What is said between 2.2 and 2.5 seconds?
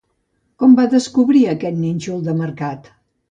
de